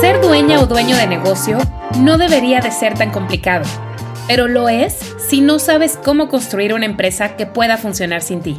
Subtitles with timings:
[0.00, 1.58] Ser dueña o dueño de negocio
[1.98, 3.64] no debería de ser tan complicado,
[4.26, 8.56] pero lo es si no sabes cómo construir una empresa que pueda funcionar sin ti.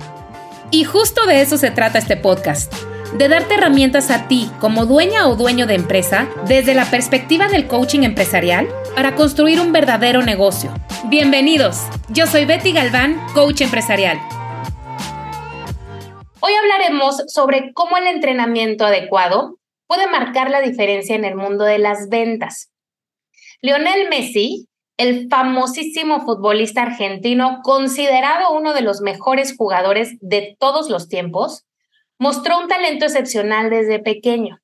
[0.71, 2.73] Y justo de eso se trata este podcast,
[3.17, 7.67] de darte herramientas a ti como dueña o dueño de empresa desde la perspectiva del
[7.67, 10.71] coaching empresarial para construir un verdadero negocio.
[11.05, 14.19] Bienvenidos, yo soy Betty Galván, coach empresarial.
[16.45, 21.77] Hoy hablaremos sobre cómo el entrenamiento adecuado puede marcar la diferencia en el mundo de
[21.77, 22.69] las ventas.
[23.61, 31.07] Lionel Messi, el famosísimo futbolista argentino, considerado uno de los mejores jugadores de todos los
[31.07, 31.63] tiempos,
[32.19, 34.59] mostró un talento excepcional desde pequeño.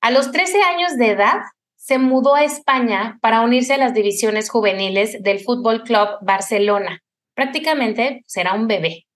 [0.00, 1.40] A los 13 años de edad,
[1.74, 7.02] se mudó a España para unirse a las divisiones juveniles del Fútbol Club Barcelona.
[7.34, 9.06] Prácticamente será un bebé.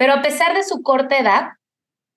[0.00, 1.48] Pero a pesar de su corta edad,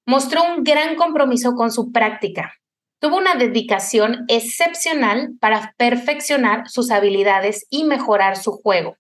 [0.06, 2.53] mostró un gran compromiso con su práctica.
[3.02, 8.95] Tuvo una dedicación excepcional para perfeccionar sus habilidades y mejorar su juego.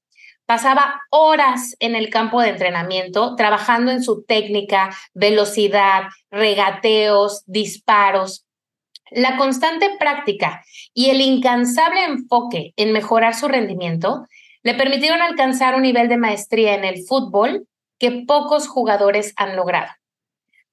[0.45, 8.45] Pasaba horas en el campo de entrenamiento trabajando en su técnica, velocidad, regateos, disparos.
[9.11, 10.61] La constante práctica
[10.93, 14.25] y el incansable enfoque en mejorar su rendimiento
[14.61, 17.65] le permitieron alcanzar un nivel de maestría en el fútbol
[18.03, 19.87] que pocos jugadores han logrado.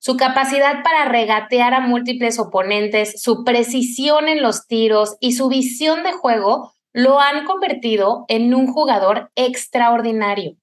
[0.01, 6.03] Su capacidad para regatear a múltiples oponentes, su precisión en los tiros y su visión
[6.03, 10.57] de juego lo han convertido en un jugador extraordinario.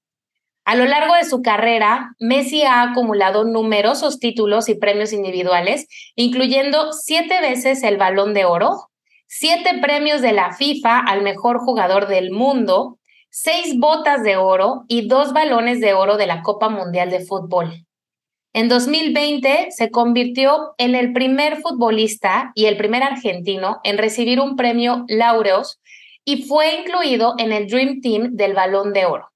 [0.66, 6.92] A lo largo de su carrera, Messi ha acumulado numerosos títulos y premios individuales, incluyendo
[6.92, 8.90] siete veces el balón de oro,
[9.26, 12.97] siete premios de la FIFA al mejor jugador del mundo,
[13.30, 17.86] seis botas de oro y dos balones de oro de la Copa Mundial de Fútbol.
[18.54, 24.56] En 2020 se convirtió en el primer futbolista y el primer argentino en recibir un
[24.56, 25.80] premio Laureos
[26.24, 29.28] y fue incluido en el Dream Team del Balón de Oro.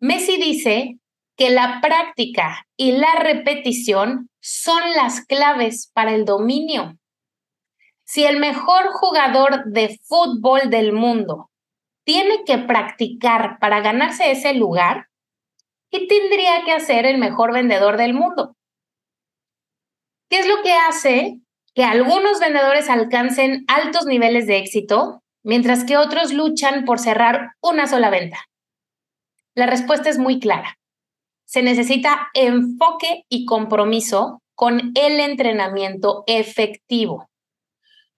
[0.00, 0.98] Messi dice
[1.36, 6.96] que la práctica y la repetición son las claves para el dominio.
[8.04, 11.50] Si el mejor jugador de fútbol del mundo
[12.06, 15.08] tiene que practicar para ganarse ese lugar,
[15.90, 18.54] ¿qué tendría que hacer el mejor vendedor del mundo?
[20.30, 21.40] ¿Qué es lo que hace
[21.74, 27.88] que algunos vendedores alcancen altos niveles de éxito, mientras que otros luchan por cerrar una
[27.88, 28.38] sola venta?
[29.56, 30.78] La respuesta es muy clara.
[31.44, 37.28] Se necesita enfoque y compromiso con el entrenamiento efectivo.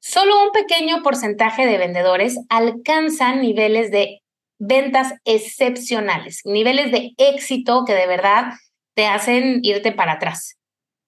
[0.01, 4.23] Solo un pequeño porcentaje de vendedores alcanzan niveles de
[4.59, 8.53] ventas excepcionales, niveles de éxito que de verdad
[8.95, 10.57] te hacen irte para atrás.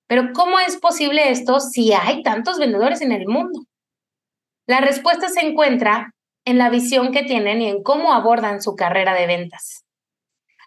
[0.07, 3.61] Pero ¿cómo es posible esto si hay tantos vendedores en el mundo?
[4.67, 6.13] La respuesta se encuentra
[6.45, 9.85] en la visión que tienen y en cómo abordan su carrera de ventas.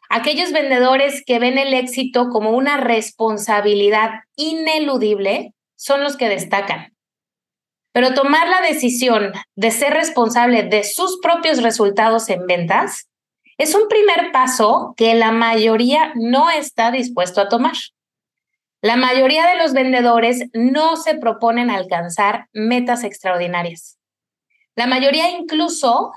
[0.10, 6.93] Aquellos vendedores que ven el éxito como una responsabilidad ineludible son los que destacan.
[7.94, 13.08] Pero tomar la decisión de ser responsable de sus propios resultados en ventas
[13.58, 17.76] es un primer paso que la mayoría no está dispuesto a tomar.
[18.82, 23.98] La mayoría de los vendedores no se proponen alcanzar metas extraordinarias.
[24.76, 26.12] La mayoría incluso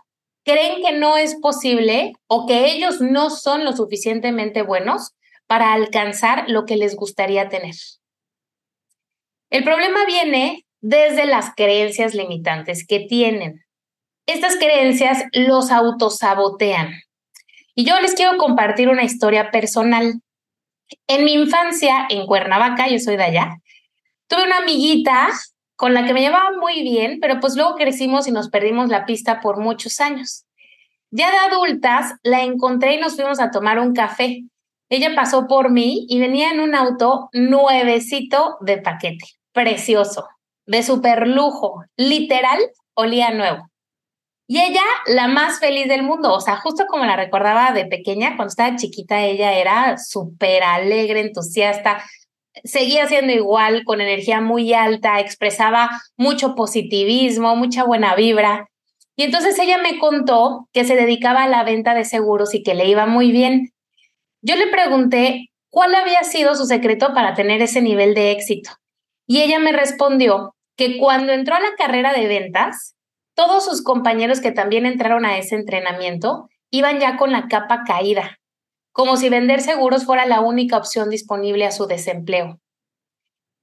[0.45, 5.15] creen que no es posible o que ellos no son lo suficientemente buenos
[5.47, 7.75] para alcanzar lo que les gustaría tener.
[9.51, 13.65] El problema viene desde las creencias limitantes que tienen.
[14.25, 16.93] Estas creencias los autosabotean.
[17.75, 20.21] Y yo les quiero compartir una historia personal.
[21.09, 23.57] En mi infancia, en Cuernavaca, yo soy de allá,
[24.29, 25.29] tuve una amiguita
[25.75, 29.07] con la que me llevaba muy bien, pero pues luego crecimos y nos perdimos la
[29.07, 30.47] pista por muchos años.
[31.11, 34.45] Ya de adultas, la encontré y nos fuimos a tomar un café.
[34.89, 40.29] Ella pasó por mí y venía en un auto nuevecito de paquete, precioso
[40.67, 42.59] de super lujo, literal,
[42.95, 43.71] olía nuevo.
[44.49, 48.37] Y ella, la más feliz del mundo, o sea, justo como la recordaba de pequeña,
[48.37, 52.05] cuando estaba chiquita, ella era súper alegre, entusiasta,
[52.63, 58.69] seguía siendo igual, con energía muy alta, expresaba mucho positivismo, mucha buena vibra.
[59.17, 62.75] Y entonces ella me contó que se dedicaba a la venta de seguros y que
[62.75, 63.73] le iba muy bien.
[64.43, 68.71] Yo le pregunté cuál había sido su secreto para tener ese nivel de éxito.
[69.27, 72.97] Y ella me respondió que cuando entró a la carrera de ventas,
[73.35, 78.39] todos sus compañeros que también entraron a ese entrenamiento iban ya con la capa caída,
[78.93, 82.61] como si vender seguros fuera la única opción disponible a su desempleo.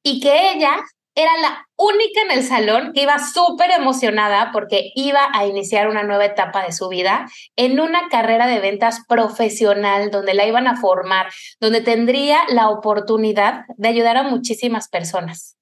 [0.04, 0.84] Y que ella
[1.16, 6.04] era la única en el salón que iba súper emocionada porque iba a iniciar una
[6.04, 10.78] nueva etapa de su vida en una carrera de ventas profesional donde la iban a
[10.78, 11.28] formar,
[11.60, 15.53] donde tendría la oportunidad de ayudar a muchísimas personas.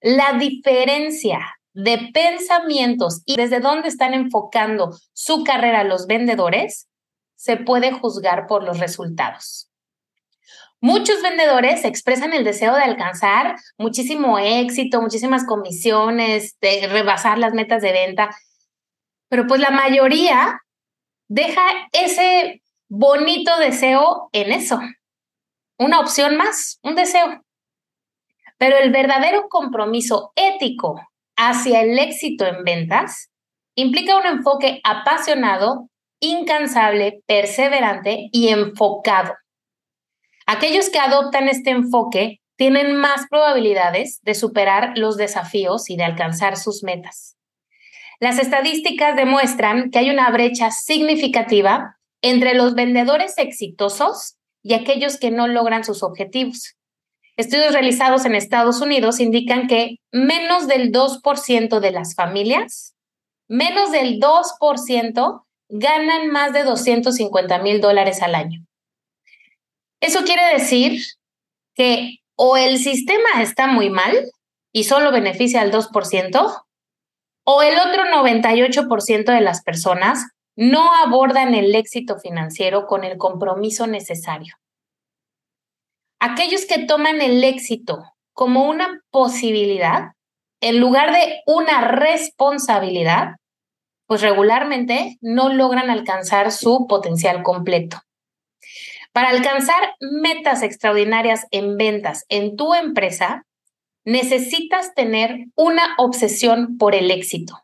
[0.00, 1.40] La diferencia
[1.72, 6.88] de pensamientos y desde dónde están enfocando su carrera los vendedores
[7.34, 9.70] se puede juzgar por los resultados.
[10.80, 17.82] Muchos vendedores expresan el deseo de alcanzar muchísimo éxito, muchísimas comisiones, de rebasar las metas
[17.82, 18.30] de venta,
[19.28, 20.60] pero pues la mayoría
[21.28, 21.62] deja
[21.92, 24.78] ese bonito deseo en eso.
[25.78, 27.42] Una opción más, un deseo.
[28.58, 31.00] Pero el verdadero compromiso ético
[31.36, 33.30] hacia el éxito en ventas
[33.74, 39.34] implica un enfoque apasionado, incansable, perseverante y enfocado.
[40.46, 46.56] Aquellos que adoptan este enfoque tienen más probabilidades de superar los desafíos y de alcanzar
[46.56, 47.36] sus metas.
[48.18, 55.30] Las estadísticas demuestran que hay una brecha significativa entre los vendedores exitosos y aquellos que
[55.30, 56.75] no logran sus objetivos.
[57.36, 62.94] Estudios realizados en Estados Unidos indican que menos del 2% de las familias,
[63.48, 68.64] menos del 2% ganan más de 250 mil dólares al año.
[70.00, 71.02] Eso quiere decir
[71.74, 74.30] que o el sistema está muy mal
[74.72, 76.64] y solo beneficia al 2%,
[77.44, 83.86] o el otro 98% de las personas no abordan el éxito financiero con el compromiso
[83.86, 84.56] necesario.
[86.18, 90.12] Aquellos que toman el éxito como una posibilidad
[90.60, 93.36] en lugar de una responsabilidad,
[94.06, 98.00] pues regularmente no logran alcanzar su potencial completo.
[99.12, 103.44] Para alcanzar metas extraordinarias en ventas en tu empresa,
[104.04, 107.58] necesitas tener una obsesión por el éxito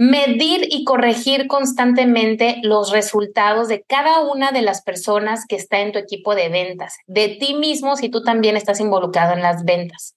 [0.00, 5.92] medir y corregir constantemente los resultados de cada una de las personas que está en
[5.92, 10.16] tu equipo de ventas, de ti mismo si tú también estás involucrado en las ventas.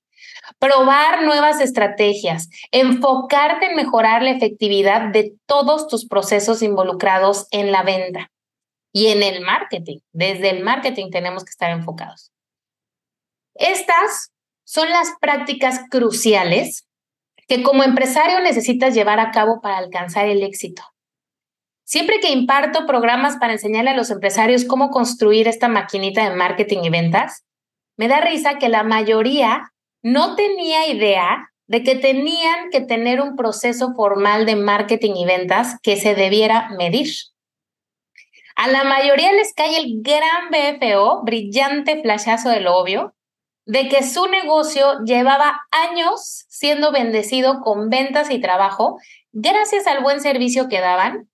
[0.58, 7.84] Probar nuevas estrategias, enfocarte en mejorar la efectividad de todos tus procesos involucrados en la
[7.84, 8.32] venta
[8.94, 9.98] y en el marketing.
[10.14, 12.32] Desde el marketing tenemos que estar enfocados.
[13.56, 14.32] Estas
[14.64, 16.88] son las prácticas cruciales
[17.48, 20.84] que como empresario necesitas llevar a cabo para alcanzar el éxito.
[21.84, 26.80] Siempre que imparto programas para enseñarle a los empresarios cómo construir esta maquinita de marketing
[26.84, 27.46] y ventas,
[27.98, 33.36] me da risa que la mayoría no tenía idea de que tenían que tener un
[33.36, 37.10] proceso formal de marketing y ventas que se debiera medir.
[38.56, 43.16] A la mayoría les cae el gran BFO, brillante flashazo de lo obvio,
[43.66, 48.98] de que su negocio llevaba años siendo bendecido con ventas y trabajo
[49.32, 51.30] gracias al buen servicio que daban,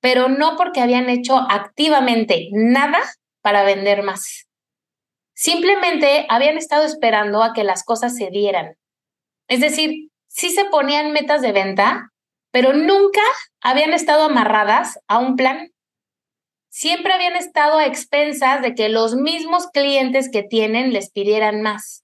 [0.00, 3.00] pero no porque habían hecho activamente nada
[3.42, 4.46] para vender más.
[5.34, 8.76] Simplemente habían estado esperando a que las cosas se dieran.
[9.48, 12.10] Es decir, sí se ponían metas de venta,
[12.52, 13.22] pero nunca
[13.60, 15.71] habían estado amarradas a un plan
[16.72, 22.02] siempre habían estado a expensas de que los mismos clientes que tienen les pidieran más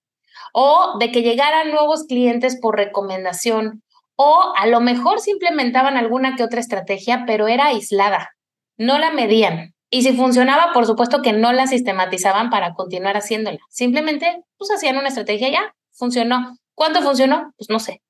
[0.53, 3.83] o de que llegaran nuevos clientes por recomendación
[4.15, 8.31] o a lo mejor se implementaban alguna que otra estrategia, pero era aislada,
[8.77, 9.75] no la medían.
[9.91, 13.59] Y si funcionaba, por supuesto que no la sistematizaban para continuar haciéndola.
[13.71, 16.59] Simplemente, pues hacían una estrategia ya, funcionó.
[16.75, 17.55] ¿Cuánto funcionó?
[17.57, 18.03] Pues no sé,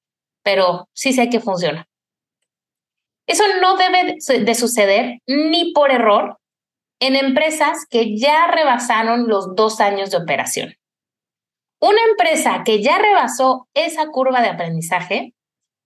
[0.42, 1.86] pero sí sé que funciona.
[3.28, 6.38] Eso no debe de suceder ni por error,
[7.00, 10.74] en empresas que ya rebasaron los dos años de operación.
[11.80, 15.34] Una empresa que ya rebasó esa curva de aprendizaje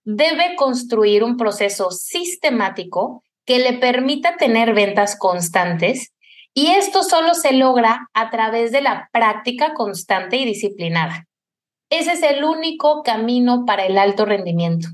[0.03, 6.13] debe construir un proceso sistemático que le permita tener ventas constantes
[6.53, 11.27] y esto solo se logra a través de la práctica constante y disciplinada.
[11.89, 14.87] Ese es el único camino para el alto rendimiento.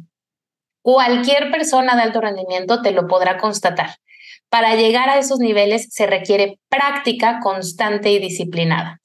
[0.82, 3.92] Cualquier persona de alto rendimiento te lo podrá constatar.
[4.50, 9.00] Para llegar a esos niveles se requiere práctica constante y disciplinada.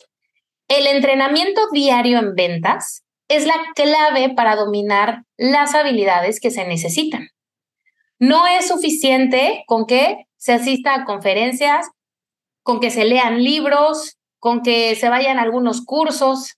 [0.68, 7.28] El entrenamiento diario en ventas es la clave para dominar las habilidades que se necesitan.
[8.18, 11.90] No es suficiente con que se asista a conferencias,
[12.62, 16.56] con que se lean libros, con que se vayan a algunos cursos.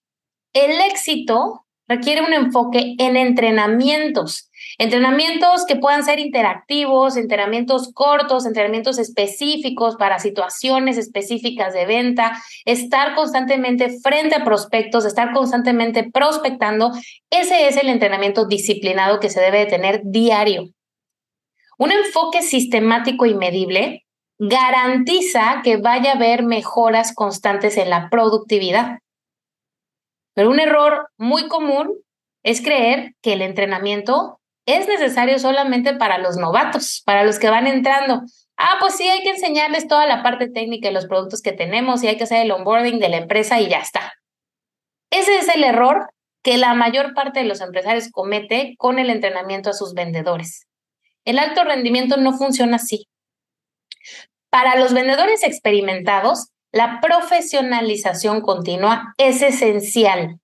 [0.52, 8.98] El éxito requiere un enfoque en entrenamientos, entrenamientos que puedan ser interactivos, entrenamientos cortos, entrenamientos
[8.98, 16.92] específicos para situaciones específicas de venta, estar constantemente frente a prospectos, estar constantemente prospectando.
[17.30, 20.70] Ese es el entrenamiento disciplinado que se debe tener diario.
[21.78, 24.06] Un enfoque sistemático y medible
[24.38, 28.98] garantiza que vaya a haber mejoras constantes en la productividad.
[30.34, 31.94] Pero un error muy común
[32.42, 37.66] es creer que el entrenamiento es necesario solamente para los novatos, para los que van
[37.66, 38.22] entrando.
[38.56, 42.02] Ah, pues sí, hay que enseñarles toda la parte técnica de los productos que tenemos
[42.02, 44.14] y hay que hacer el onboarding de la empresa y ya está.
[45.10, 46.10] Ese es el error
[46.42, 50.66] que la mayor parte de los empresarios comete con el entrenamiento a sus vendedores.
[51.24, 53.08] El alto rendimiento no funciona así.
[54.50, 60.40] Para los vendedores experimentados, la profesionalización continua es esencial.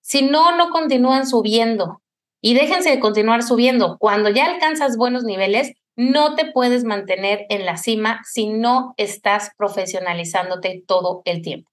[0.00, 1.99] Si no, no continúan subiendo.
[2.40, 3.96] Y déjense de continuar subiendo.
[3.98, 9.50] Cuando ya alcanzas buenos niveles, no te puedes mantener en la cima si no estás
[9.56, 11.70] profesionalizándote todo el tiempo.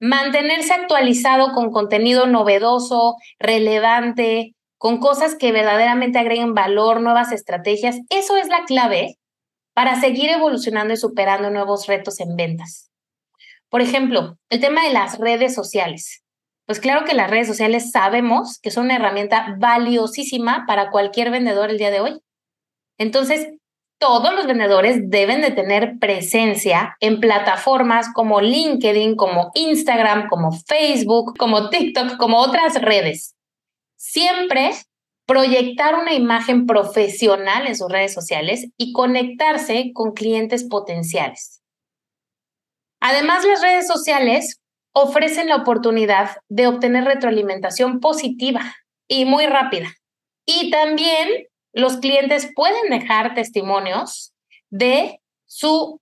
[0.00, 8.36] Mantenerse actualizado con contenido novedoso, relevante, con cosas que verdaderamente agreguen valor, nuevas estrategias, eso
[8.36, 9.18] es la clave
[9.74, 12.90] para seguir evolucionando y superando nuevos retos en ventas.
[13.68, 16.22] Por ejemplo, el tema de las redes sociales.
[16.66, 21.70] Pues claro que las redes sociales sabemos que son una herramienta valiosísima para cualquier vendedor
[21.70, 22.20] el día de hoy.
[22.98, 23.48] Entonces,
[23.98, 31.36] todos los vendedores deben de tener presencia en plataformas como LinkedIn, como Instagram, como Facebook,
[31.38, 33.36] como TikTok, como otras redes.
[33.96, 34.72] Siempre
[35.26, 41.62] proyectar una imagen profesional en sus redes sociales y conectarse con clientes potenciales.
[43.00, 44.60] Además, las redes sociales
[44.98, 48.62] ofrecen la oportunidad de obtener retroalimentación positiva
[49.06, 49.92] y muy rápida.
[50.46, 54.32] Y también los clientes pueden dejar testimonios
[54.70, 56.00] de su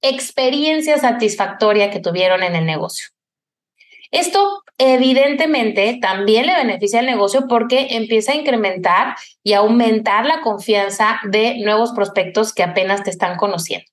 [0.00, 3.08] experiencia satisfactoria que tuvieron en el negocio.
[4.10, 11.20] Esto evidentemente también le beneficia al negocio porque empieza a incrementar y aumentar la confianza
[11.30, 13.92] de nuevos prospectos que apenas te están conociendo.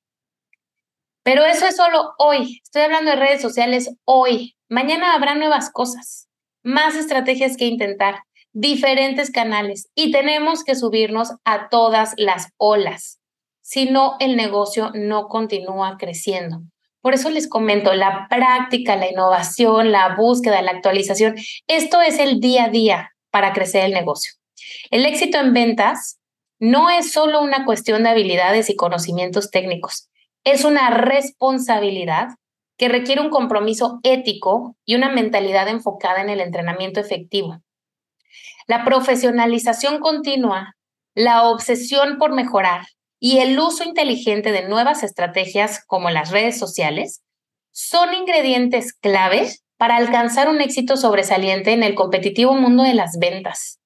[1.29, 2.59] Pero eso es solo hoy.
[2.63, 4.55] Estoy hablando de redes sociales hoy.
[4.67, 6.27] Mañana habrá nuevas cosas,
[6.63, 13.19] más estrategias que intentar, diferentes canales y tenemos que subirnos a todas las olas.
[13.61, 16.61] Si no, el negocio no continúa creciendo.
[16.99, 21.35] Por eso les comento, la práctica, la innovación, la búsqueda, la actualización,
[21.67, 24.33] esto es el día a día para crecer el negocio.
[24.89, 26.19] El éxito en ventas
[26.57, 30.08] no es solo una cuestión de habilidades y conocimientos técnicos,
[30.43, 32.29] es una responsabilidad
[32.77, 37.61] que requiere un compromiso ético y una mentalidad enfocada en el entrenamiento efectivo.
[38.67, 40.75] La profesionalización continua,
[41.13, 42.85] la obsesión por mejorar
[43.19, 47.21] y el uso inteligente de nuevas estrategias como las redes sociales
[47.71, 53.79] son ingredientes clave para alcanzar un éxito sobresaliente en el competitivo mundo de las ventas.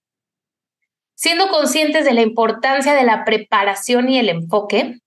[1.15, 4.99] Siendo conscientes de la importancia de la preparación y el enfoque,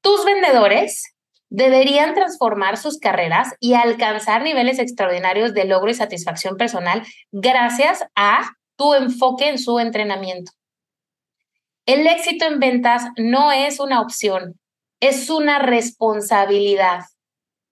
[0.00, 1.14] tus vendedores
[1.50, 7.02] deberían transformar sus carreras y alcanzar niveles extraordinarios de logro y satisfacción personal
[7.32, 10.52] gracias a tu enfoque en su entrenamiento.
[11.86, 14.60] El éxito en ventas no es una opción,
[15.00, 17.04] es una responsabilidad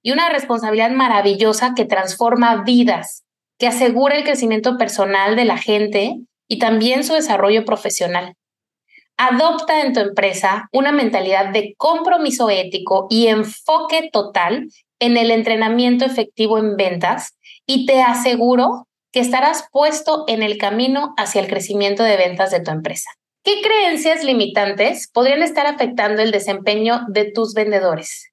[0.03, 3.25] y una responsabilidad maravillosa que transforma vidas,
[3.59, 6.17] que asegura el crecimiento personal de la gente
[6.49, 8.37] y también su desarrollo profesional.
[9.19, 14.69] Adopta en tu empresa una mentalidad de compromiso ético y enfoque total
[14.99, 21.15] en el entrenamiento efectivo en ventas y te aseguro que estarás puesto en el camino
[21.17, 23.11] hacia el crecimiento de ventas de tu empresa.
[23.43, 28.33] ¿Qué creencias limitantes podrían estar afectando el desempeño de tus vendedores?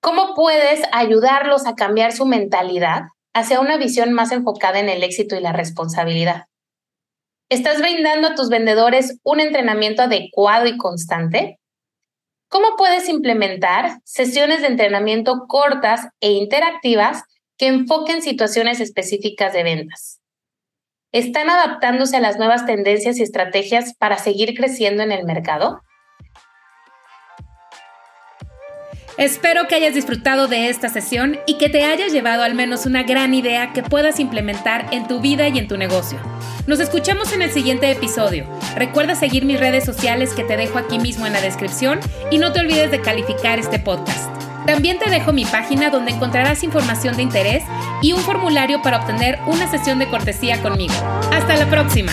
[0.00, 5.36] ¿Cómo puedes ayudarlos a cambiar su mentalidad hacia una visión más enfocada en el éxito
[5.36, 6.46] y la responsabilidad?
[7.48, 11.58] ¿Estás brindando a tus vendedores un entrenamiento adecuado y constante?
[12.48, 17.22] ¿Cómo puedes implementar sesiones de entrenamiento cortas e interactivas
[17.56, 20.20] que enfoquen situaciones específicas de ventas?
[21.14, 25.80] están adaptándose a las nuevas tendencias y estrategias para seguir creciendo en el mercado?
[29.16, 33.04] Espero que hayas disfrutado de esta sesión y que te hayas llevado al menos una
[33.04, 36.18] gran idea que puedas implementar en tu vida y en tu negocio.
[36.66, 38.44] Nos escuchamos en el siguiente episodio.
[38.74, 42.00] Recuerda seguir mis redes sociales que te dejo aquí mismo en la descripción
[42.32, 44.28] y no te olvides de calificar este podcast.
[44.66, 47.62] También te dejo mi página donde encontrarás información de interés
[48.02, 50.94] y un formulario para obtener una sesión de cortesía conmigo.
[51.30, 52.12] Hasta la próxima.